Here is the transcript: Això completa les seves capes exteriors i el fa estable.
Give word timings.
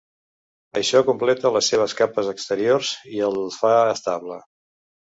Això 0.81 1.01
completa 1.09 1.51
les 1.59 1.69
seves 1.75 1.95
capes 2.01 2.33
exteriors 2.33 2.97
i 3.19 3.25
el 3.31 3.41
fa 3.61 3.79
estable. 3.95 4.45